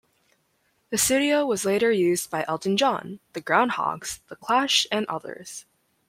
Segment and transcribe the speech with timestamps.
[0.89, 5.65] The studio was later used by Elton John, The Groundhogs, The Clash and others.